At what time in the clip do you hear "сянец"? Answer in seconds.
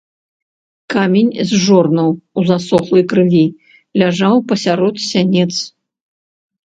5.09-5.51